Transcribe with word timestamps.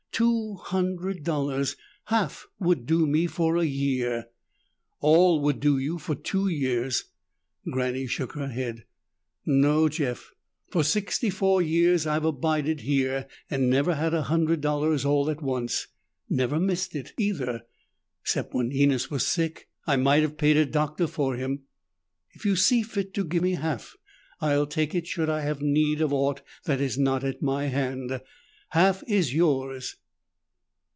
Two 0.13 0.55
hundred 0.55 1.23
dollars! 1.23 1.75
Half 2.05 2.45
would 2.59 2.85
do 2.85 3.07
me 3.07 3.25
for 3.25 3.57
a 3.57 3.63
year." 3.63 4.27
"All 4.99 5.39
would 5.41 5.59
do 5.59 5.79
you 5.79 5.97
for 5.97 6.13
two 6.13 6.47
years." 6.47 7.05
Granny 7.71 8.05
shook 8.05 8.33
her 8.33 8.49
head. 8.49 8.83
"No, 9.47 9.89
Jeff. 9.89 10.35
For 10.69 10.83
sixty 10.83 11.31
four 11.31 11.59
years 11.63 12.05
I've 12.05 12.25
abided 12.25 12.81
here 12.81 13.25
and 13.49 13.67
never 13.67 13.95
had 13.95 14.13
a 14.13 14.23
hundred 14.23 14.61
dollars 14.61 15.05
all 15.05 15.27
at 15.27 15.41
once. 15.41 15.87
Never 16.29 16.59
missed 16.59 16.93
it, 16.95 17.13
either, 17.17 17.63
'cept 18.23 18.53
when 18.53 18.71
Enos 18.71 19.09
was 19.09 19.25
sick. 19.25 19.69
I 19.87 19.95
might 19.95 20.21
have 20.21 20.37
paid 20.37 20.57
a 20.57 20.67
doctor 20.67 21.07
for 21.07 21.35
him. 21.35 21.63
If 22.33 22.45
you 22.45 22.55
see 22.55 22.83
fit 22.83 23.15
to 23.15 23.23
give 23.23 23.41
me 23.41 23.53
half, 23.53 23.95
I'll 24.39 24.67
take 24.67 24.93
it 24.93 25.07
should 25.07 25.31
I 25.31 25.41
have 25.41 25.63
need 25.63 25.99
of 25.99 26.13
aught 26.13 26.41
that 26.65 26.79
is 26.79 26.95
not 26.95 27.23
at 27.23 27.41
my 27.41 27.67
hand. 27.67 28.21
Half 28.69 29.03
is 29.07 29.33
yours." 29.33 29.95